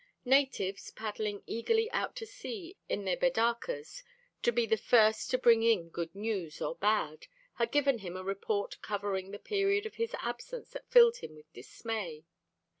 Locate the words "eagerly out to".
1.45-2.25